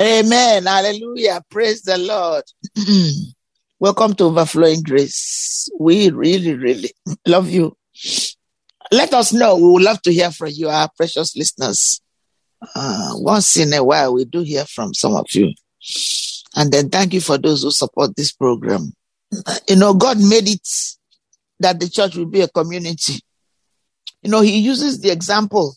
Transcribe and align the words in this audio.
Amen. 0.00 0.64
Hallelujah. 0.64 1.40
Praise 1.48 1.82
the 1.82 1.96
Lord. 1.96 2.42
Welcome 3.78 4.14
to 4.14 4.24
Overflowing 4.24 4.82
Grace. 4.82 5.70
We 5.78 6.10
really, 6.10 6.54
really 6.54 6.90
love 7.24 7.48
you. 7.48 7.76
Let 8.90 9.14
us 9.14 9.32
know. 9.32 9.56
We 9.56 9.68
would 9.68 9.82
love 9.82 10.02
to 10.02 10.12
hear 10.12 10.32
from 10.32 10.48
you, 10.52 10.68
our 10.68 10.88
precious 10.96 11.36
listeners. 11.36 12.00
Uh, 12.74 13.10
once 13.14 13.56
in 13.56 13.72
a 13.72 13.84
while, 13.84 14.14
we 14.14 14.24
do 14.24 14.40
hear 14.40 14.64
from 14.64 14.94
some 14.94 15.14
of 15.14 15.26
you. 15.32 15.52
And 16.56 16.72
then 16.72 16.88
thank 16.88 17.14
you 17.14 17.20
for 17.20 17.38
those 17.38 17.62
who 17.62 17.70
support 17.70 18.16
this 18.16 18.32
program. 18.32 18.92
You 19.68 19.76
know, 19.76 19.94
God 19.94 20.18
made 20.18 20.48
it 20.48 20.68
that 21.60 21.78
the 21.78 21.88
church 21.88 22.16
will 22.16 22.26
be 22.26 22.40
a 22.40 22.48
community. 22.48 23.20
You 24.22 24.30
know, 24.32 24.40
He 24.40 24.58
uses 24.58 25.00
the 25.00 25.12
example 25.12 25.76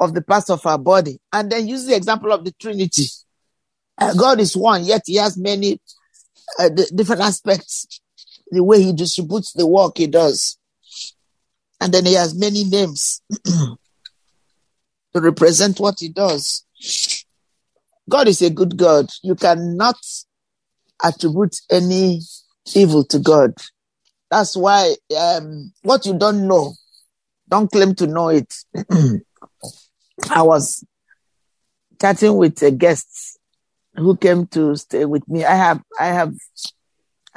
of 0.00 0.14
the 0.14 0.22
parts 0.22 0.50
of 0.50 0.66
our 0.66 0.78
body 0.78 1.20
and 1.32 1.50
then 1.52 1.68
uses 1.68 1.86
the 1.86 1.94
example 1.94 2.32
of 2.32 2.44
the 2.44 2.52
Trinity. 2.60 3.06
Uh, 3.98 4.14
God 4.14 4.40
is 4.40 4.56
one, 4.56 4.84
yet 4.84 5.02
He 5.06 5.16
has 5.16 5.36
many 5.36 5.80
uh, 6.58 6.68
different 6.94 7.22
aspects, 7.22 8.00
the 8.50 8.62
way 8.62 8.82
He 8.82 8.92
distributes 8.92 9.52
the 9.52 9.66
work 9.66 9.98
He 9.98 10.06
does. 10.06 10.58
And 11.80 11.92
then 11.92 12.06
He 12.06 12.14
has 12.14 12.38
many 12.38 12.64
names 12.64 13.22
to 13.44 13.76
represent 15.14 15.78
what 15.80 15.96
He 16.00 16.08
does. 16.08 16.64
God 18.08 18.28
is 18.28 18.42
a 18.42 18.50
good 18.50 18.76
God. 18.76 19.10
You 19.22 19.34
cannot 19.34 19.96
attribute 21.02 21.56
any 21.70 22.20
evil 22.74 23.04
to 23.04 23.18
God. 23.18 23.54
That's 24.30 24.56
why 24.56 24.94
um, 25.18 25.72
what 25.82 26.06
you 26.06 26.18
don't 26.18 26.48
know, 26.48 26.74
don't 27.48 27.70
claim 27.70 27.94
to 27.96 28.06
know 28.06 28.28
it. 28.28 28.52
I 30.30 30.42
was 30.42 30.84
chatting 32.00 32.36
with 32.36 32.62
a 32.62 32.70
guest 32.70 33.31
who 33.94 34.16
came 34.16 34.46
to 34.48 34.76
stay 34.76 35.04
with 35.04 35.26
me. 35.28 35.44
I 35.44 35.54
have, 35.54 35.82
I 35.98 36.06
have, 36.06 36.34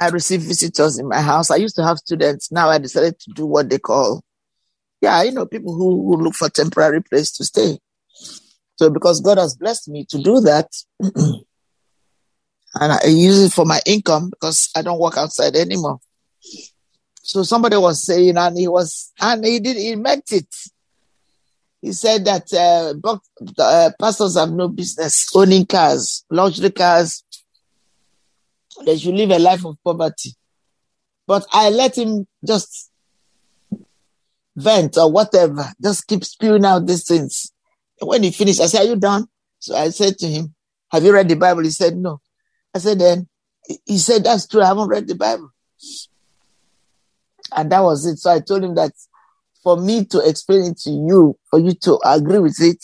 I 0.00 0.08
receive 0.08 0.42
visitors 0.42 0.98
in 0.98 1.08
my 1.08 1.20
house. 1.20 1.50
I 1.50 1.56
used 1.56 1.76
to 1.76 1.84
have 1.84 1.98
students. 1.98 2.50
Now 2.50 2.68
I 2.68 2.78
decided 2.78 3.18
to 3.20 3.30
do 3.32 3.46
what 3.46 3.70
they 3.70 3.78
call, 3.78 4.22
yeah, 5.00 5.22
you 5.22 5.32
know, 5.32 5.46
people 5.46 5.74
who, 5.74 6.04
who 6.04 6.22
look 6.22 6.34
for 6.34 6.48
temporary 6.48 7.02
place 7.02 7.30
to 7.32 7.44
stay. 7.44 7.78
So 8.76 8.90
because 8.90 9.20
God 9.20 9.38
has 9.38 9.56
blessed 9.56 9.88
me 9.88 10.04
to 10.10 10.22
do 10.22 10.40
that, 10.40 10.68
and 11.00 12.92
I 12.92 12.98
use 13.06 13.42
it 13.42 13.52
for 13.52 13.64
my 13.64 13.80
income 13.86 14.30
because 14.30 14.70
I 14.76 14.82
don't 14.82 15.00
work 15.00 15.16
outside 15.16 15.56
anymore. 15.56 15.98
So 17.22 17.42
somebody 17.42 17.76
was 17.76 18.04
saying, 18.04 18.36
and 18.36 18.56
he 18.56 18.68
was, 18.68 19.12
and 19.20 19.44
he 19.44 19.58
did, 19.58 19.76
he 19.76 19.96
meant 19.96 20.30
it. 20.30 20.46
He 21.80 21.92
said 21.92 22.24
that 22.24 22.52
uh, 22.52 22.94
uh, 23.58 23.90
pastors 24.00 24.36
have 24.36 24.50
no 24.50 24.68
business 24.68 25.28
owning 25.34 25.66
cars, 25.66 26.24
luxury 26.30 26.70
cars. 26.70 27.22
They 28.84 28.98
should 28.98 29.14
live 29.14 29.30
a 29.30 29.38
life 29.38 29.64
of 29.64 29.76
poverty. 29.84 30.34
But 31.26 31.46
I 31.52 31.70
let 31.70 31.96
him 31.96 32.26
just 32.44 32.90
vent 34.56 34.96
or 34.96 35.12
whatever, 35.12 35.66
just 35.82 36.06
keep 36.06 36.24
spewing 36.24 36.64
out 36.64 36.86
these 36.86 37.06
things. 37.06 37.52
And 38.00 38.08
when 38.08 38.22
he 38.22 38.30
finished, 38.30 38.60
I 38.60 38.66
said, 38.66 38.82
Are 38.82 38.88
you 38.88 38.96
done? 38.96 39.26
So 39.58 39.76
I 39.76 39.90
said 39.90 40.18
to 40.18 40.26
him, 40.26 40.54
Have 40.90 41.04
you 41.04 41.12
read 41.12 41.28
the 41.28 41.36
Bible? 41.36 41.62
He 41.62 41.70
said, 41.70 41.96
No. 41.96 42.20
I 42.74 42.78
said, 42.78 42.98
Then 42.98 43.28
he 43.84 43.98
said, 43.98 44.24
That's 44.24 44.46
true. 44.46 44.62
I 44.62 44.66
haven't 44.66 44.88
read 44.88 45.08
the 45.08 45.14
Bible. 45.14 45.50
And 47.54 47.70
that 47.70 47.80
was 47.80 48.06
it. 48.06 48.16
So 48.18 48.30
I 48.30 48.40
told 48.40 48.64
him 48.64 48.74
that 48.74 48.92
for 49.66 49.76
me 49.76 50.04
to 50.04 50.20
explain 50.20 50.70
it 50.70 50.78
to 50.78 50.90
you, 50.90 51.36
for 51.50 51.58
you 51.58 51.72
to 51.72 51.98
agree 52.04 52.38
with 52.38 52.56
it 52.60 52.78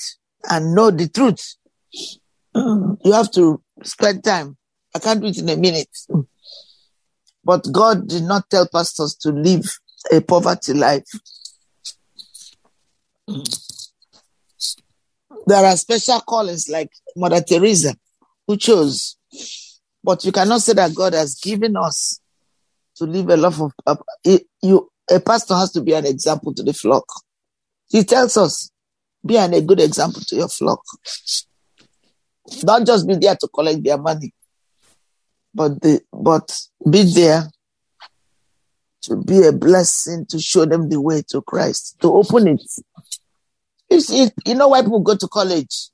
and 0.50 0.74
know 0.74 0.90
the 0.90 1.08
truth, 1.08 1.54
you 2.56 3.12
have 3.12 3.30
to 3.30 3.62
spend 3.84 4.24
time. 4.24 4.56
I 4.92 4.98
can't 4.98 5.20
do 5.20 5.28
it 5.28 5.38
in 5.38 5.48
a 5.48 5.56
minute. 5.56 5.96
But 7.44 7.68
God 7.70 8.08
did 8.08 8.24
not 8.24 8.50
tell 8.50 8.66
pastors 8.66 9.14
to 9.20 9.30
live 9.30 9.64
a 10.10 10.20
poverty 10.22 10.72
life. 10.72 11.04
There 15.46 15.64
are 15.64 15.76
special 15.76 16.18
callings 16.22 16.68
like 16.68 16.90
Mother 17.14 17.42
Teresa, 17.42 17.94
who 18.48 18.56
chose. 18.56 19.16
But 20.02 20.24
you 20.24 20.32
cannot 20.32 20.62
say 20.62 20.72
that 20.72 20.96
God 20.96 21.14
has 21.14 21.36
given 21.36 21.76
us 21.76 22.20
to 22.96 23.04
live 23.04 23.28
a 23.28 23.36
life 23.36 23.60
of 23.60 23.72
uh, 23.86 24.38
you. 24.60 24.91
A 25.10 25.20
pastor 25.20 25.54
has 25.54 25.72
to 25.72 25.82
be 25.82 25.92
an 25.92 26.06
example 26.06 26.54
to 26.54 26.62
the 26.62 26.72
flock. 26.72 27.04
He 27.88 28.04
tells 28.04 28.36
us, 28.36 28.70
be 29.24 29.36
an, 29.36 29.54
a 29.54 29.60
good 29.60 29.80
example 29.80 30.22
to 30.26 30.36
your 30.36 30.48
flock. 30.48 30.82
Don't 32.60 32.86
just 32.86 33.06
be 33.06 33.14
there 33.16 33.36
to 33.36 33.48
collect 33.48 33.82
their 33.84 33.98
money, 33.98 34.32
but 35.54 35.80
the, 35.80 36.00
but 36.12 36.58
be 36.88 37.02
there 37.04 37.44
to 39.02 39.16
be 39.16 39.46
a 39.46 39.52
blessing 39.52 40.26
to 40.26 40.38
show 40.38 40.64
them 40.64 40.88
the 40.88 41.00
way 41.00 41.22
to 41.28 41.42
Christ, 41.42 41.96
to 42.00 42.12
open 42.12 42.48
it. 42.48 42.62
You 43.90 44.00
see, 44.00 44.30
you 44.46 44.54
know 44.54 44.68
why 44.68 44.82
people 44.82 45.00
go 45.00 45.16
to 45.16 45.28
college? 45.28 45.90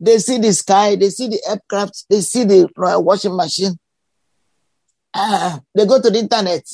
They 0.00 0.18
see 0.18 0.38
the 0.38 0.52
sky, 0.52 0.96
they 0.96 1.10
see 1.10 1.28
the 1.28 1.40
aircraft, 1.48 2.06
they 2.08 2.20
see 2.20 2.44
the 2.44 2.68
washing 2.76 3.36
machine. 3.36 3.78
Ah, 5.14 5.60
they 5.74 5.86
go 5.86 6.00
to 6.00 6.10
the 6.10 6.18
internet, 6.18 6.64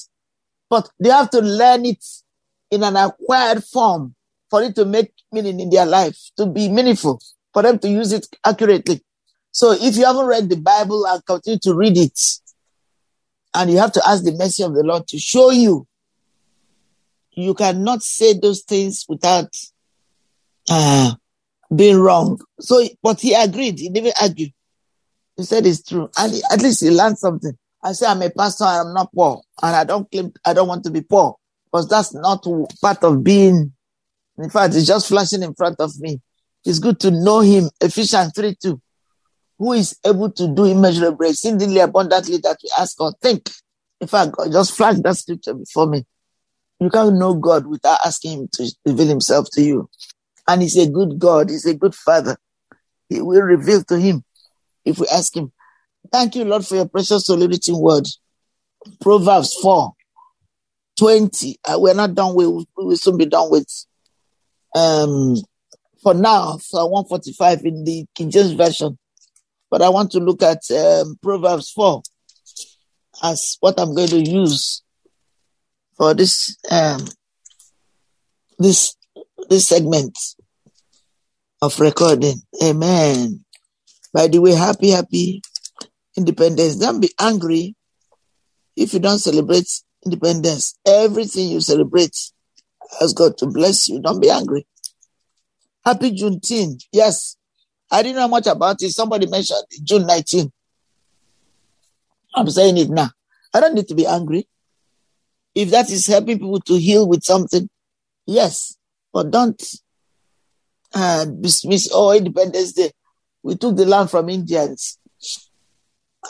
but 0.69 0.89
they 0.99 1.11
have 1.11 1.31
to 1.31 1.41
learn 1.41 1.87
it 1.87 2.05
in 2.71 2.83
an 2.83 2.97
acquired 2.97 3.63
form 3.65 4.15
for 4.51 4.63
it 4.63 4.75
to 4.75 4.85
make 4.85 5.13
meaning 5.33 5.61
in 5.61 5.71
their 5.71 5.87
life, 5.87 6.17
to 6.37 6.47
be 6.47 6.69
meaningful, 6.69 7.21
for 7.53 7.63
them 7.63 7.79
to 7.79 7.89
use 7.89 8.13
it 8.13 8.27
accurately. 8.45 9.03
So 9.51 9.73
if 9.73 9.97
you 9.97 10.05
haven't 10.05 10.27
read 10.27 10.49
the 10.49 10.57
Bible 10.57 11.07
and 11.07 11.25
continue 11.25 11.59
to 11.61 11.75
read 11.75 11.97
it, 11.97 12.19
and 13.55 13.71
you 13.71 13.79
have 13.79 13.93
to 13.93 14.03
ask 14.07 14.23
the 14.23 14.33
mercy 14.33 14.63
of 14.63 14.75
the 14.75 14.83
Lord 14.83 15.07
to 15.09 15.19
show 15.19 15.51
you, 15.51 15.87
you 17.33 17.55
cannot 17.55 18.03
say 18.03 18.35
those 18.35 18.63
things 18.63 19.05
without 19.09 19.55
uh, 20.71 21.15
being 21.75 21.99
wrong. 21.99 22.41
So, 22.61 22.87
but 23.03 23.21
he 23.21 23.35
agreed. 23.35 23.79
He 23.79 23.89
didn't 23.89 24.15
argue. 24.21 24.49
He 25.37 25.45
said 25.45 25.67
it's 25.67 25.83
true, 25.83 26.09
and 26.17 26.33
he, 26.33 26.43
at 26.51 26.63
least 26.63 26.83
he 26.83 26.91
learned 26.91 27.19
something. 27.19 27.57
I 27.87 27.93
say 27.93 28.07
I'm 28.07 28.21
a 28.21 28.31
pastor. 28.31 28.65
I'm 28.65 28.93
not 28.93 29.13
poor, 29.15 29.43
and 29.63 29.77
I 29.77 29.85
don't 29.85 30.11
claim 30.11 30.33
I 30.45 30.55
don't 30.55 30.67
want 30.67 30.83
to 30.85 30.91
be 30.91 31.03
poor 31.03 31.37
because 31.71 31.89
that's 31.89 32.13
not 32.13 32.45
part 32.83 33.05
of 33.05 33.23
being. 33.23 33.73
In 34.39 34.51
fact, 34.51 34.75
it's 34.75 34.89
just 34.89 35.09
flashing 35.09 35.45
in 35.45 35.55
front 35.55 35.77
of 35.79 35.97
me. 36.01 36.21
It's 36.65 36.81
good 36.81 36.99
to 37.01 37.13
know 37.13 37.41
Him. 37.41 37.71
Ephesians 37.81 38.33
three 38.35 38.57
two, 38.61 38.81
who 39.57 39.73
is 39.75 39.97
able 40.05 40.33
to 40.33 40.53
do 40.53 40.65
immeasurably, 40.65 41.31
exceedingly 41.31 41.79
abundantly 41.79 42.39
that 42.39 42.59
we 42.61 42.71
ask 42.77 43.01
or 43.01 43.13
think. 43.23 43.49
In 44.01 44.09
fact, 44.09 44.33
God 44.33 44.51
just 44.51 44.77
flash 44.77 44.97
that 44.97 45.17
scripture 45.17 45.55
before 45.55 45.87
me. 45.87 46.05
You 46.81 46.91
can't 46.91 47.17
know 47.17 47.35
God 47.35 47.69
without 47.69 48.01
asking 48.05 48.33
Him 48.33 48.49
to 48.55 48.73
reveal 48.85 49.07
Himself 49.07 49.47
to 49.53 49.63
you. 49.63 49.89
And 50.49 50.61
He's 50.61 50.77
a 50.77 50.91
good 50.91 51.21
God. 51.21 51.51
He's 51.51 51.67
a 51.67 51.75
good 51.75 51.95
Father. 51.95 52.37
He 53.09 53.21
will 53.21 53.43
reveal 53.43 53.85
to 53.85 53.97
Him 53.97 54.25
if 54.85 54.99
we 54.99 55.07
ask 55.07 55.37
Him. 55.37 55.53
Thank 56.13 56.37
you, 56.37 56.45
Lord, 56.45 56.67
for 56.67 56.77
your 56.77 56.89
precious 56.89 57.27
solidity 57.27 57.73
word. 57.73 58.07
Proverbs 59.01 59.55
4 59.55 59.93
20. 60.99 61.59
Uh, 61.65 61.77
we're 61.79 61.95
not 61.95 62.15
done 62.15 62.35
with, 62.35 62.67
we 62.77 62.85
will 62.85 62.97
soon 62.97 63.17
be 63.17 63.27
done 63.27 63.51
with. 63.51 63.69
Um, 64.75 65.37
for 66.03 66.15
now, 66.15 66.57
Psalm 66.59 66.91
145 66.91 67.65
in 67.65 67.85
the 67.85 68.07
King 68.15 68.31
James 68.31 68.53
Version. 68.53 68.99
But 69.71 69.83
I 69.83 69.89
want 69.89 70.13
to 70.13 70.21
look 70.21 70.43
at 70.43 70.61
um, 70.71 71.19
Proverbs 71.23 71.71
4 71.71 72.03
as 73.25 73.57
what 73.61 73.81
I'm 73.81 73.95
going 73.95 74.09
to 74.09 74.21
use 74.21 74.83
for 75.97 76.15
this 76.15 76.57
um, 76.71 77.05
this 78.59 78.95
this 79.49 79.67
segment 79.67 80.17
of 81.63 81.79
recording. 81.81 82.41
Amen. 82.63 83.45
By 84.13 84.29
the 84.29 84.39
way, 84.39 84.53
happy, 84.53 84.91
happy 84.91 85.43
independence. 86.17 86.77
Don't 86.77 87.01
be 87.01 87.11
angry 87.21 87.75
if 88.77 88.93
you 88.93 89.01
don't 89.01 89.19
celebrate 89.19 89.69
independence. 90.05 90.79
Everything 90.87 91.49
you 91.49 91.61
celebrate 91.61 92.17
has 93.01 93.13
got 93.13 93.39
to 93.39 93.47
bless 93.47 93.89
you. 93.89 94.01
Don't 94.01 94.21
be 94.21 94.31
angry. 94.31 94.67
Happy 95.85 96.11
Juneteenth. 96.11 96.85
Yes, 96.93 97.37
I 97.91 98.03
didn't 98.03 98.17
know 98.17 98.29
much 98.29 98.47
about 98.47 98.83
it. 98.83 98.91
Somebody 98.91 99.27
mentioned 99.27 99.63
June 99.83 100.07
19. 100.07 100.51
I'm 102.35 102.51
saying 102.51 102.77
it 102.77 102.91
now. 102.91 103.11
I 103.55 103.61
don't 103.61 103.75
need 103.75 103.89
to 103.89 103.95
be 103.95 104.07
angry. 104.07 104.47
If 105.55 105.71
that 105.71 105.91
is 105.91 106.07
helping 106.07 106.39
people 106.39 106.61
to 106.61 106.79
heal 106.79 107.09
with 107.09 107.25
something, 107.25 107.69
yes, 108.27 108.77
but 109.13 109.31
don't 109.31 109.63
uh, 110.95 111.25
dismiss, 111.25 111.89
oh, 111.93 112.13
Independence 112.13 112.73
Day. 112.73 112.91
We 113.43 113.57
took 113.57 113.77
the 113.77 113.87
land 113.87 114.11
from 114.11 114.29
Indians. 114.29 114.99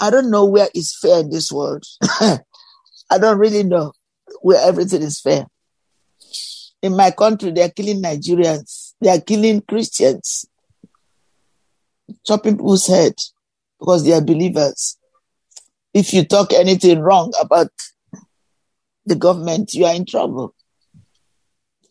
I 0.00 0.10
don't 0.10 0.30
know 0.30 0.44
where 0.44 0.68
is 0.74 0.96
fair 0.96 1.20
in 1.20 1.30
this 1.30 1.50
world. 1.50 1.84
I 2.20 3.18
don't 3.18 3.38
really 3.38 3.62
know 3.62 3.92
where 4.40 4.66
everything 4.66 5.02
is 5.02 5.20
fair. 5.20 5.46
In 6.82 6.96
my 6.96 7.10
country, 7.10 7.50
they 7.50 7.62
are 7.62 7.70
killing 7.70 8.02
Nigerians. 8.02 8.92
They 9.00 9.10
are 9.10 9.20
killing 9.20 9.62
Christians. 9.62 10.46
Chopping 12.24 12.56
people's 12.56 12.86
head 12.86 13.14
because 13.78 14.04
they 14.04 14.12
are 14.12 14.20
believers. 14.20 14.98
If 15.94 16.12
you 16.12 16.24
talk 16.24 16.52
anything 16.52 17.00
wrong 17.00 17.32
about 17.40 17.68
the 19.06 19.14
government, 19.14 19.72
you 19.74 19.86
are 19.86 19.94
in 19.94 20.04
trouble. 20.04 20.54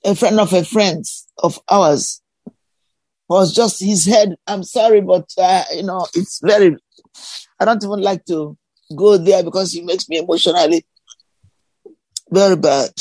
A 0.04 0.13
friend 0.13 0.40
of 0.40 0.54
a 0.54 0.63
friend 0.63 1.04
of 1.40 1.60
ours 1.69 2.22
was 3.28 3.56
just 3.56 3.84
his 3.84 4.06
head. 4.06 4.36
I'm 4.46 4.63
sorry, 4.63 5.01
but 5.01 5.25
uh, 5.38 5.63
you 5.74 5.84
know, 5.84 6.06
it's 6.13 6.40
very, 6.44 6.78
I 7.60 7.66
don't 7.66 7.84
even 7.84 8.02
like 8.02 8.26
to 8.26 8.58
go 8.96 9.18
there 9.18 9.44
because 9.44 9.76
it 9.76 9.86
makes 9.86 10.08
me 10.10 10.20
emotionally 10.20 10.86
very 12.30 12.56
bad. 12.56 12.92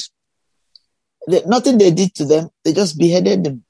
Nothing 1.47 1.79
they 1.79 1.91
did 1.91 2.15
to 2.17 2.25
them, 2.25 2.51
they 2.65 2.73
just 2.73 2.99
beheaded 2.99 3.45
them. 3.45 3.65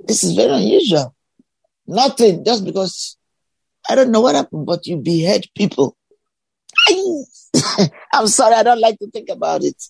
This 0.00 0.24
is 0.24 0.34
very 0.34 0.52
unusual. 0.52 1.14
Nothing, 1.86 2.44
just 2.44 2.64
because 2.64 3.16
I 3.88 3.94
don't 3.94 4.10
know 4.10 4.20
what 4.20 4.34
happened, 4.34 4.66
but 4.66 4.86
you 4.86 4.96
behead 4.98 5.46
people. 5.56 5.96
I'm 8.12 8.26
sorry, 8.26 8.54
I 8.54 8.62
don't 8.62 8.80
like 8.80 8.98
to 8.98 9.10
think 9.10 9.28
about 9.28 9.62
it. 9.64 9.82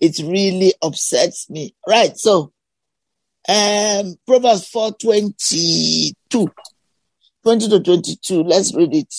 It 0.00 0.18
really 0.18 0.72
upsets 0.82 1.50
me. 1.50 1.74
Right, 1.86 2.16
so 2.16 2.52
um 3.48 4.16
Proverbs 4.26 4.68
4 4.68 4.92
22. 5.00 6.48
20 7.42 7.68
to 7.68 7.80
22. 7.80 8.42
Let's 8.42 8.74
read 8.74 8.94
it. 8.94 9.14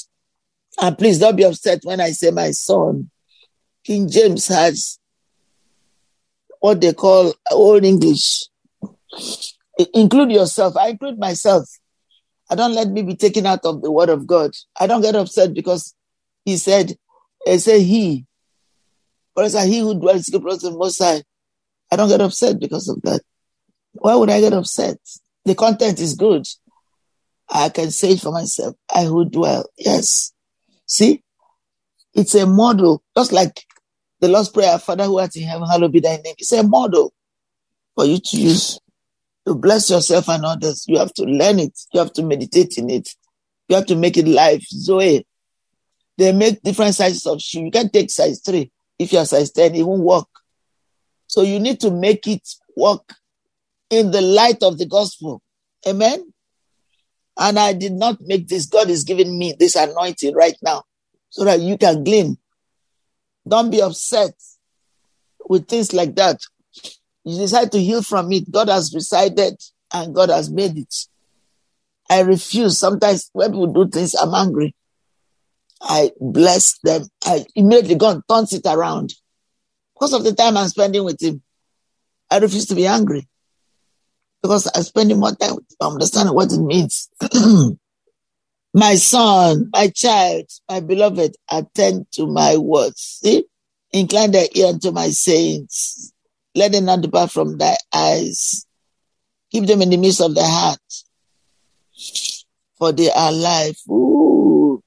And 0.79 0.97
please 0.97 1.19
don't 1.19 1.35
be 1.35 1.43
upset 1.43 1.79
when 1.83 1.99
I 1.99 2.11
say 2.11 2.31
my 2.31 2.51
son. 2.51 3.09
King 3.83 4.09
James 4.09 4.47
has 4.47 4.99
what 6.59 6.79
they 6.79 6.93
call 6.93 7.33
Old 7.51 7.83
English. 7.83 8.45
Include 9.93 10.31
yourself. 10.31 10.77
I 10.77 10.89
include 10.89 11.17
myself. 11.17 11.67
I 12.49 12.55
don't 12.55 12.73
let 12.73 12.89
me 12.89 13.01
be 13.01 13.15
taken 13.15 13.45
out 13.45 13.65
of 13.65 13.81
the 13.81 13.91
word 13.91 14.09
of 14.09 14.27
God. 14.27 14.51
I 14.79 14.85
don't 14.85 15.01
get 15.01 15.15
upset 15.15 15.53
because 15.53 15.95
he 16.45 16.57
said, 16.57 16.95
he 17.45 17.57
said 17.57 17.81
he. 17.81 18.25
Or 19.35 19.43
is 19.43 19.59
he 19.63 19.79
who 19.79 19.99
dwells 19.99 20.27
in 20.27 20.41
the 20.41 20.75
Most 20.77 20.99
High. 20.99 21.23
I 21.91 21.95
don't 21.95 22.09
get 22.09 22.21
upset 22.21 22.59
because 22.59 22.87
of 22.87 23.01
that. 23.03 23.21
Why 23.93 24.15
would 24.15 24.29
I 24.29 24.39
get 24.39 24.53
upset? 24.53 24.97
The 25.45 25.55
content 25.55 25.99
is 25.99 26.15
good. 26.15 26.45
I 27.51 27.69
can 27.69 27.91
say 27.91 28.11
it 28.11 28.21
for 28.21 28.31
myself. 28.31 28.75
I 28.93 29.03
who 29.03 29.25
dwell. 29.25 29.65
Yes. 29.77 30.31
See? 30.85 31.21
It's 32.13 32.35
a 32.35 32.45
model, 32.45 33.03
just 33.17 33.31
like 33.31 33.63
the 34.19 34.27
Lord's 34.27 34.49
Prayer, 34.49 34.77
Father 34.77 35.05
who 35.05 35.19
art 35.19 35.35
in 35.35 35.43
heaven, 35.43 35.67
hallowed 35.67 35.91
be 35.91 35.99
thy 35.99 36.17
name. 36.17 36.35
It's 36.37 36.51
a 36.51 36.63
model 36.63 37.13
for 37.95 38.05
you 38.05 38.19
to 38.19 38.37
use 38.37 38.79
to 39.47 39.55
bless 39.55 39.89
yourself 39.89 40.29
and 40.29 40.45
others. 40.45 40.85
You 40.87 40.99
have 40.99 41.13
to 41.15 41.23
learn 41.23 41.59
it. 41.59 41.77
You 41.93 41.99
have 41.99 42.13
to 42.13 42.23
meditate 42.23 42.77
in 42.77 42.89
it. 42.89 43.09
You 43.67 43.75
have 43.75 43.85
to 43.87 43.95
make 43.95 44.17
it 44.17 44.27
life. 44.27 44.63
Zoe. 44.69 45.25
They 46.17 46.31
make 46.33 46.61
different 46.61 46.95
sizes 46.95 47.25
of 47.25 47.41
shoe. 47.41 47.65
You 47.65 47.71
can't 47.71 47.91
take 47.91 48.11
size 48.11 48.41
three. 48.45 48.71
If 48.99 49.11
you're 49.11 49.25
size 49.25 49.51
10, 49.51 49.73
it 49.73 49.83
won't 49.83 50.03
work. 50.03 50.27
So 51.25 51.41
you 51.41 51.59
need 51.59 51.79
to 51.79 51.89
make 51.89 52.27
it 52.27 52.47
work 52.75 53.13
in 53.89 54.11
the 54.11 54.21
light 54.21 54.61
of 54.61 54.77
the 54.77 54.85
gospel. 54.85 55.41
Amen. 55.87 56.30
And 57.41 57.57
I 57.57 57.73
did 57.73 57.93
not 57.93 58.21
make 58.21 58.47
this. 58.47 58.67
God 58.67 58.91
is 58.91 59.03
giving 59.03 59.35
me 59.35 59.55
this 59.57 59.75
anointing 59.75 60.35
right 60.35 60.55
now 60.61 60.83
so 61.29 61.43
that 61.43 61.59
you 61.59 61.75
can 61.75 62.03
glean. 62.03 62.37
Don't 63.47 63.71
be 63.71 63.81
upset 63.81 64.33
with 65.49 65.67
things 65.67 65.91
like 65.91 66.15
that. 66.17 66.39
You 67.23 67.39
decide 67.39 67.71
to 67.71 67.79
heal 67.81 68.03
from 68.03 68.31
it. 68.31 68.51
God 68.51 68.69
has 68.69 68.91
decided 68.91 69.59
and 69.91 70.13
God 70.13 70.29
has 70.29 70.51
made 70.51 70.77
it. 70.77 70.95
I 72.11 72.19
refuse. 72.19 72.77
Sometimes 72.77 73.31
when 73.33 73.51
people 73.51 73.73
do 73.73 73.89
things, 73.89 74.13
I'm 74.13 74.35
angry. 74.35 74.75
I 75.81 76.11
bless 76.19 76.77
them. 76.83 77.05
I 77.25 77.43
immediately 77.55 77.95
go 77.95 78.11
and 78.11 78.23
turns 78.29 78.53
it 78.53 78.67
around. 78.67 79.15
Because 79.95 80.13
of 80.13 80.23
the 80.23 80.35
time 80.35 80.57
I'm 80.57 80.67
spending 80.67 81.03
with 81.03 81.19
him, 81.19 81.41
I 82.29 82.37
refuse 82.37 82.67
to 82.67 82.75
be 82.75 82.85
angry. 82.85 83.27
Because 84.41 84.69
I'm 84.73 84.83
spending 84.83 85.19
more 85.19 85.35
time 85.35 85.55
with 85.55 85.65
him, 85.69 85.87
understanding 85.87 86.35
what 86.35 86.51
it 86.51 86.59
means. 86.59 87.09
my 88.73 88.95
son, 88.95 89.69
my 89.71 89.89
child, 89.89 90.45
my 90.69 90.79
beloved, 90.79 91.35
attend 91.49 92.07
to 92.13 92.25
my 92.25 92.57
words. 92.57 93.19
See? 93.21 93.45
Incline 93.93 94.31
thy 94.31 94.47
ear 94.55 94.67
unto 94.67 94.91
my 94.91 95.09
sayings. 95.09 96.13
Let 96.55 96.71
them 96.71 96.85
not 96.85 97.01
depart 97.01 97.31
from 97.31 97.57
thy 97.57 97.75
eyes. 97.93 98.65
Keep 99.51 99.65
them 99.65 99.81
in 99.81 99.89
the 99.89 99.97
midst 99.97 100.21
of 100.21 100.33
thy 100.33 100.47
heart. 100.47 100.79
For 102.77 102.91
they 102.91 103.11
are 103.11 103.31
life. 103.31 103.79
Ooh. 103.89 104.81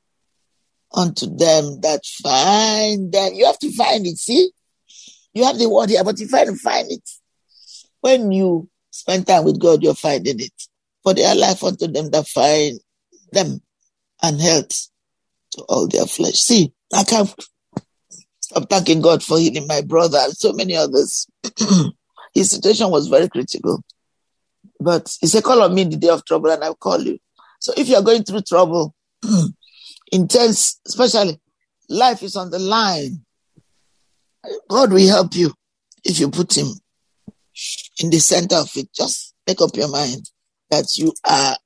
Unto 0.92 1.26
them 1.26 1.80
that 1.80 2.04
find 2.22 3.12
them. 3.12 3.34
You 3.34 3.46
have 3.46 3.58
to 3.58 3.72
find 3.72 4.06
it, 4.06 4.16
see? 4.16 4.50
You 5.34 5.44
have 5.44 5.58
the 5.58 5.68
word 5.68 5.90
here, 5.90 6.04
but 6.04 6.18
you 6.18 6.28
find 6.28 6.58
find 6.60 6.90
it. 6.90 7.10
When 8.00 8.32
you 8.32 8.68
spend 8.94 9.26
time 9.26 9.44
with 9.44 9.58
God, 9.58 9.82
you're 9.82 9.94
finding 9.94 10.38
it. 10.38 10.52
For 11.02 11.14
they 11.14 11.24
are 11.24 11.34
life 11.34 11.64
unto 11.64 11.88
them 11.88 12.10
that 12.10 12.28
find 12.28 12.78
them 13.32 13.60
and 14.22 14.40
health 14.40 14.88
to 15.52 15.62
all 15.62 15.88
their 15.88 16.06
flesh. 16.06 16.34
See, 16.36 16.72
I 16.94 17.02
can't 17.02 17.34
stop 18.40 18.70
thanking 18.70 19.02
God 19.02 19.22
for 19.22 19.38
healing 19.38 19.66
my 19.66 19.80
brother 19.80 20.18
and 20.20 20.32
so 20.32 20.52
many 20.52 20.76
others. 20.76 21.26
His 22.34 22.50
situation 22.50 22.88
was 22.90 23.08
very 23.08 23.28
critical. 23.28 23.82
But 24.78 25.12
he 25.20 25.26
said, 25.26 25.42
call 25.42 25.62
on 25.62 25.74
me 25.74 25.82
in 25.82 25.90
the 25.90 25.96
day 25.96 26.08
of 26.08 26.24
trouble 26.24 26.50
and 26.50 26.62
I'll 26.62 26.76
call 26.76 27.00
you. 27.00 27.18
So 27.60 27.72
if 27.76 27.88
you're 27.88 28.02
going 28.02 28.22
through 28.22 28.42
trouble, 28.42 28.94
intense, 30.12 30.80
especially 30.86 31.40
life 31.88 32.22
is 32.22 32.36
on 32.36 32.50
the 32.50 32.60
line. 32.60 33.24
God 34.68 34.92
will 34.92 35.08
help 35.08 35.34
you 35.34 35.52
if 36.04 36.20
you 36.20 36.30
put 36.30 36.56
him 36.56 36.68
in 37.98 38.10
the 38.10 38.18
center 38.18 38.56
of 38.56 38.70
it. 38.76 38.88
Just 38.94 39.34
make 39.46 39.60
up 39.60 39.74
your 39.74 39.88
mind 39.88 40.30
that 40.70 40.96
you 40.96 41.12
are 41.24 41.56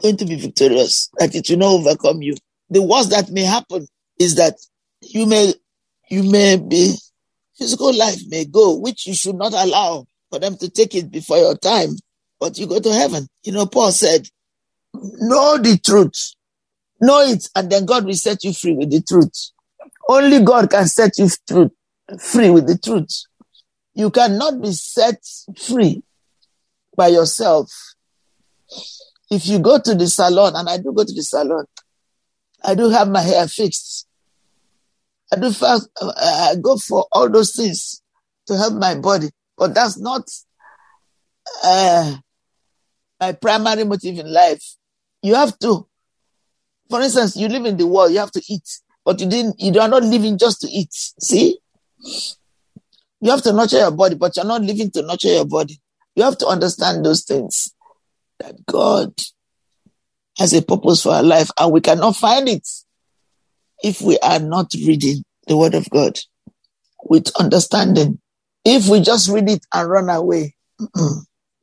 going 0.00 0.16
to 0.16 0.24
be 0.24 0.36
victorious, 0.36 1.10
that 1.18 1.34
it 1.34 1.48
will 1.50 1.58
not 1.58 1.72
overcome 1.72 2.22
you. 2.22 2.36
The 2.70 2.82
worst 2.82 3.10
that 3.10 3.30
may 3.30 3.42
happen 3.42 3.86
is 4.18 4.36
that 4.36 4.54
you 5.00 5.26
may, 5.26 5.54
you 6.10 6.30
may 6.30 6.56
be, 6.56 6.94
physical 7.56 7.94
life 7.94 8.20
may 8.28 8.44
go, 8.44 8.76
which 8.76 9.06
you 9.06 9.14
should 9.14 9.36
not 9.36 9.52
allow 9.52 10.06
for 10.30 10.38
them 10.38 10.56
to 10.56 10.68
take 10.68 10.94
it 10.94 11.10
before 11.10 11.38
your 11.38 11.56
time, 11.56 11.90
but 12.40 12.58
you 12.58 12.66
go 12.66 12.80
to 12.80 12.92
heaven. 12.92 13.28
You 13.44 13.52
know, 13.52 13.66
Paul 13.66 13.92
said, 13.92 14.26
know 14.94 15.58
the 15.58 15.78
truth, 15.78 16.34
know 17.00 17.20
it, 17.20 17.48
and 17.54 17.70
then 17.70 17.84
God 17.84 18.04
will 18.04 18.14
set 18.14 18.42
you 18.44 18.52
free 18.52 18.72
with 18.72 18.90
the 18.90 19.02
truth. 19.02 19.50
Only 20.08 20.42
God 20.42 20.70
can 20.70 20.86
set 20.86 21.18
you 21.18 21.28
free 22.18 22.50
with 22.50 22.66
the 22.66 22.78
truth. 22.82 23.24
You 23.94 24.10
cannot 24.10 24.60
be 24.60 24.72
set 24.72 25.24
free 25.56 26.02
by 26.96 27.08
yourself. 27.08 27.70
If 29.30 29.46
you 29.46 29.58
go 29.58 29.78
to 29.78 29.94
the 29.94 30.06
salon, 30.06 30.54
and 30.56 30.68
I 30.68 30.78
do 30.78 30.92
go 30.92 31.04
to 31.04 31.12
the 31.12 31.22
salon, 31.22 31.64
I 32.62 32.74
do 32.74 32.88
have 32.90 33.08
my 33.08 33.20
hair 33.20 33.46
fixed. 33.46 34.06
I 35.32 35.36
do 35.36 35.50
fast, 35.52 35.88
I 36.00 36.54
go 36.60 36.76
for 36.76 37.06
all 37.12 37.28
those 37.28 37.54
things 37.54 38.02
to 38.46 38.56
help 38.56 38.74
my 38.74 38.94
body, 38.94 39.30
but 39.56 39.74
that's 39.74 39.98
not 39.98 40.28
uh, 41.62 42.16
my 43.20 43.32
primary 43.32 43.84
motive 43.84 44.18
in 44.18 44.32
life. 44.32 44.62
You 45.22 45.34
have 45.34 45.58
to, 45.60 45.86
for 46.90 47.00
instance, 47.00 47.36
you 47.36 47.48
live 47.48 47.64
in 47.64 47.76
the 47.76 47.86
world, 47.86 48.12
you 48.12 48.18
have 48.18 48.32
to 48.32 48.42
eat, 48.48 48.80
but 49.04 49.20
you 49.20 49.26
didn't, 49.26 49.56
you 49.58 49.78
are 49.80 49.88
not 49.88 50.02
living 50.02 50.38
just 50.38 50.60
to 50.60 50.68
eat. 50.68 50.92
See? 50.92 51.58
You 53.20 53.30
have 53.30 53.42
to 53.42 53.52
nurture 53.52 53.78
your 53.78 53.90
body, 53.90 54.16
but 54.16 54.36
you're 54.36 54.44
not 54.44 54.62
living 54.62 54.90
to 54.92 55.02
nurture 55.02 55.28
your 55.28 55.46
body. 55.46 55.80
You 56.14 56.24
have 56.24 56.38
to 56.38 56.46
understand 56.46 57.04
those 57.04 57.24
things 57.24 57.72
that 58.40 58.54
God 58.66 59.12
has 60.38 60.52
a 60.52 60.62
purpose 60.62 61.02
for 61.02 61.12
our 61.12 61.22
life 61.22 61.50
and 61.58 61.72
we 61.72 61.80
cannot 61.80 62.16
find 62.16 62.48
it 62.48 62.66
if 63.82 64.00
we 64.00 64.18
are 64.18 64.40
not 64.40 64.72
reading 64.74 65.24
the 65.46 65.56
word 65.56 65.74
of 65.74 65.88
God 65.90 66.18
with 67.04 67.30
understanding. 67.38 68.18
If 68.64 68.88
we 68.88 69.00
just 69.00 69.28
read 69.28 69.48
it 69.48 69.64
and 69.72 69.88
run 69.88 70.08
away, 70.08 70.54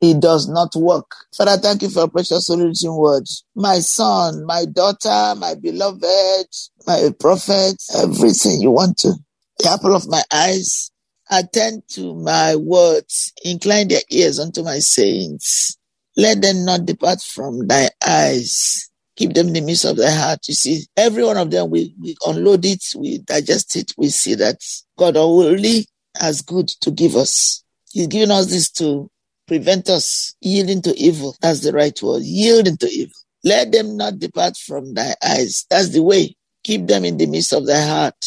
it 0.00 0.20
does 0.20 0.48
not 0.48 0.74
work. 0.76 1.10
Father, 1.36 1.56
thank 1.56 1.82
you 1.82 1.90
for 1.90 2.08
precious 2.08 2.46
solution 2.46 2.94
word. 2.94 3.24
My 3.56 3.80
son, 3.80 4.46
my 4.46 4.64
daughter, 4.64 5.34
my 5.36 5.54
beloved, 5.60 6.46
my 6.86 7.10
prophet, 7.18 7.82
everything 7.96 8.60
you 8.60 8.70
want 8.70 8.98
to. 8.98 9.14
The 9.58 9.70
apple 9.70 9.96
of 9.96 10.08
my 10.08 10.22
eyes, 10.32 10.91
attend 11.32 11.82
to 11.88 12.14
my 12.14 12.56
words, 12.56 13.32
incline 13.44 13.88
their 13.88 14.02
ears 14.10 14.38
unto 14.38 14.62
my 14.62 14.78
sayings. 14.78 15.76
Let 16.16 16.42
them 16.42 16.64
not 16.64 16.84
depart 16.84 17.22
from 17.22 17.66
thy 17.66 17.88
eyes. 18.06 18.90
Keep 19.16 19.34
them 19.34 19.48
in 19.48 19.52
the 19.54 19.60
midst 19.62 19.84
of 19.84 19.96
thy 19.96 20.10
heart. 20.10 20.40
You 20.46 20.54
see, 20.54 20.86
every 20.96 21.24
one 21.24 21.36
of 21.36 21.50
them, 21.50 21.70
we, 21.70 21.94
we 22.00 22.16
unload 22.26 22.64
it, 22.64 22.84
we 22.96 23.18
digest 23.18 23.76
it, 23.76 23.92
we 23.96 24.10
see 24.10 24.34
that 24.34 24.56
God 24.98 25.16
only 25.16 25.86
has 26.18 26.42
good 26.42 26.68
to 26.82 26.90
give 26.90 27.16
us. 27.16 27.64
He's 27.90 28.06
given 28.06 28.30
us 28.30 28.46
this 28.46 28.70
to 28.72 29.10
prevent 29.46 29.88
us 29.88 30.34
yielding 30.40 30.82
to 30.82 30.96
evil. 30.98 31.36
That's 31.40 31.60
the 31.60 31.72
right 31.72 32.00
word. 32.02 32.22
Yielding 32.22 32.76
to 32.78 32.88
evil. 32.88 33.12
Let 33.44 33.72
them 33.72 33.96
not 33.96 34.18
depart 34.18 34.56
from 34.56 34.94
thy 34.94 35.14
eyes. 35.24 35.66
That's 35.68 35.90
the 35.90 36.02
way. 36.02 36.36
Keep 36.64 36.86
them 36.86 37.04
in 37.04 37.16
the 37.16 37.26
midst 37.26 37.52
of 37.52 37.66
thy 37.66 37.82
heart, 37.82 38.24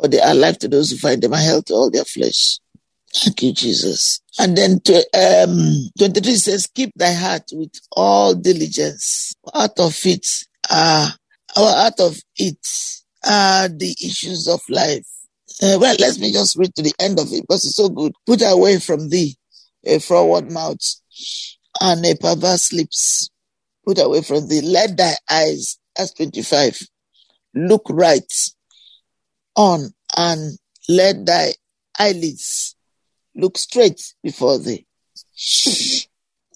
for 0.00 0.08
they 0.08 0.20
are 0.20 0.34
life 0.34 0.58
to 0.58 0.68
those 0.68 0.90
who 0.90 0.96
find 0.96 1.22
them 1.22 1.34
and 1.34 1.42
health 1.42 1.66
to 1.66 1.74
all 1.74 1.90
their 1.90 2.04
flesh. 2.04 2.58
Thank 3.14 3.42
you, 3.42 3.52
Jesus. 3.52 4.20
And 4.38 4.56
then 4.56 4.80
to, 4.80 4.96
um, 5.14 5.90
23 5.98 6.34
says, 6.36 6.68
keep 6.68 6.92
thy 6.96 7.12
heart 7.12 7.50
with 7.52 7.72
all 7.92 8.34
diligence. 8.34 9.34
Out 9.54 9.78
of 9.78 9.98
it 10.04 10.26
are, 10.70 11.12
out 11.56 12.00
of 12.00 12.16
it 12.36 12.66
are 13.26 13.68
the 13.68 13.94
issues 14.02 14.48
of 14.48 14.60
life. 14.68 15.06
Uh, 15.62 15.76
well, 15.80 15.96
let 15.98 16.18
me 16.18 16.32
just 16.32 16.56
read 16.56 16.74
to 16.76 16.82
the 16.82 16.94
end 16.98 17.18
of 17.18 17.26
it 17.32 17.42
because 17.42 17.64
it's 17.66 17.76
so 17.76 17.88
good. 17.88 18.12
Put 18.26 18.42
away 18.42 18.78
from 18.78 19.10
thee 19.10 19.36
a 19.84 19.98
forward 19.98 20.50
mouth 20.50 20.80
and 21.80 22.04
a 22.06 22.14
perverse 22.14 22.72
lips. 22.72 23.28
Put 23.84 23.98
away 23.98 24.22
from 24.22 24.48
thee. 24.48 24.60
Let 24.62 24.96
thy 24.96 25.14
eyes, 25.28 25.78
that's 25.96 26.12
25, 26.12 26.80
look 27.54 27.82
right 27.90 28.32
on 29.56 29.92
and 30.16 30.58
let 30.88 31.24
thy 31.26 31.52
eyelids 31.98 32.76
look 33.34 33.58
straight 33.58 34.00
before 34.22 34.58
thee. 34.58 34.86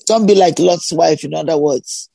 Don't 0.06 0.26
be 0.26 0.34
like 0.34 0.58
Lot's 0.58 0.92
wife, 0.92 1.24
in 1.24 1.34
other 1.34 1.56
words. 1.56 2.10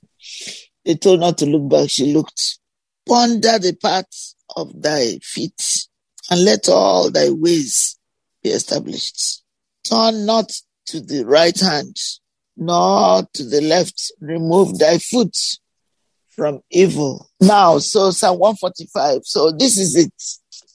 They 0.85 0.95
told 0.95 1.19
not 1.19 1.37
to 1.39 1.45
look 1.45 1.69
back, 1.69 1.89
she 1.89 2.13
looked. 2.13 2.59
Ponder 3.07 3.57
the 3.59 3.75
path 3.81 4.35
of 4.55 4.81
thy 4.81 5.19
feet 5.23 5.61
and 6.29 6.43
let 6.43 6.69
all 6.69 7.09
thy 7.09 7.29
ways 7.29 7.97
be 8.43 8.49
established. 8.49 9.43
Turn 9.83 10.25
not 10.25 10.51
to 10.87 11.01
the 11.01 11.25
right 11.25 11.59
hand, 11.59 11.95
nor 12.55 13.23
to 13.33 13.43
the 13.43 13.61
left. 13.61 14.11
Remove 14.19 14.77
thy 14.77 14.97
foot 14.97 15.35
from 16.29 16.61
evil. 16.69 17.29
Now, 17.39 17.79
so 17.79 18.11
Psalm 18.11 18.39
145. 18.39 19.21
So 19.23 19.51
this 19.51 19.77
is 19.77 19.95
it. 19.95 20.13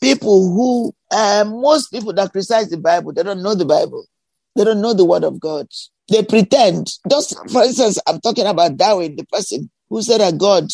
People 0.05 0.53
who, 0.53 0.93
uh, 1.11 1.45
most 1.47 1.91
people 1.91 2.13
that 2.13 2.31
criticize 2.31 2.69
the 2.69 2.77
Bible, 2.77 3.15
they 3.15 3.23
don't 3.23 3.43
know 3.43 3.55
the 3.55 3.65
Bible. 3.65 4.05
They 4.55 4.63
don't 4.63 4.83
know 4.83 4.93
the 4.93 5.07
word 5.07 5.25
of 5.25 5.41
God. 5.41 5.67
They 6.11 6.23
pretend. 6.23 6.93
Just 7.11 7.35
for 7.51 7.63
instance, 7.63 7.99
I'm 8.07 8.21
talking 8.21 8.45
about 8.45 8.77
Darwin, 8.77 9.17
the 9.17 9.25
person 9.25 9.71
who 9.89 10.03
said 10.03 10.21
that 10.21 10.37
God 10.37 10.69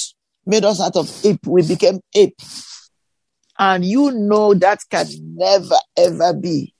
made 0.44 0.64
us 0.64 0.80
out 0.80 0.96
of 0.96 1.08
ape. 1.24 1.46
We 1.46 1.64
became 1.64 2.00
ape. 2.12 2.34
And 3.56 3.84
you 3.84 4.10
know 4.10 4.52
that 4.54 4.80
can 4.90 5.06
never, 5.36 5.76
ever 5.96 6.34
be. 6.34 6.74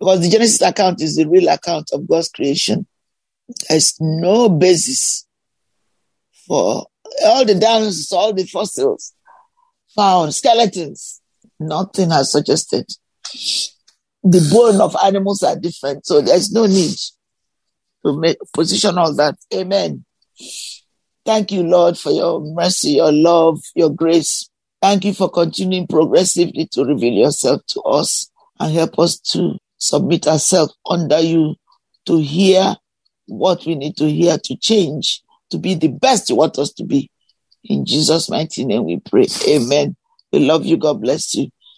Because 0.00 0.22
the 0.22 0.30
Genesis 0.30 0.62
account 0.62 1.02
is 1.02 1.16
the 1.16 1.28
real 1.28 1.48
account 1.50 1.90
of 1.92 2.08
God's 2.08 2.30
creation. 2.30 2.86
There's 3.68 3.96
no 4.00 4.48
basis 4.48 5.26
for 6.48 6.86
all 7.22 7.44
the 7.44 7.54
dinosaurs, 7.54 8.12
all 8.12 8.32
the 8.32 8.44
fossils 8.44 9.12
found, 9.94 10.34
skeletons. 10.34 11.20
Nothing 11.68 12.10
has 12.10 12.32
suggested. 12.32 12.86
The 14.22 14.48
bone 14.52 14.80
of 14.80 14.96
animals 15.04 15.42
are 15.42 15.58
different, 15.58 16.06
so 16.06 16.20
there's 16.20 16.50
no 16.50 16.66
need 16.66 16.96
to 18.04 18.18
make, 18.18 18.38
position 18.52 18.96
all 18.98 19.14
that. 19.14 19.36
Amen. 19.52 20.04
Thank 21.24 21.52
you, 21.52 21.62
Lord, 21.62 21.98
for 21.98 22.12
your 22.12 22.40
mercy, 22.40 22.92
your 22.92 23.12
love, 23.12 23.60
your 23.74 23.90
grace. 23.90 24.48
Thank 24.82 25.06
you 25.06 25.14
for 25.14 25.30
continuing 25.30 25.86
progressively 25.86 26.66
to 26.72 26.84
reveal 26.84 27.14
yourself 27.14 27.62
to 27.68 27.80
us 27.82 28.30
and 28.60 28.72
help 28.72 28.98
us 28.98 29.18
to 29.18 29.56
submit 29.78 30.26
ourselves 30.26 30.76
under 30.88 31.20
you 31.20 31.56
to 32.06 32.18
hear 32.18 32.76
what 33.26 33.64
we 33.64 33.74
need 33.74 33.96
to 33.96 34.10
hear 34.10 34.36
to 34.36 34.56
change, 34.56 35.22
to 35.50 35.58
be 35.58 35.74
the 35.74 35.88
best 35.88 36.28
you 36.28 36.36
want 36.36 36.58
us 36.58 36.72
to 36.74 36.84
be. 36.84 37.10
In 37.64 37.86
Jesus' 37.86 38.28
mighty 38.28 38.64
name 38.64 38.84
we 38.84 39.00
pray. 39.00 39.26
Amen. 39.48 39.96
We 40.32 40.40
love 40.40 40.66
you. 40.66 40.76
God 40.76 41.00
bless 41.00 41.34
you. 41.34 41.48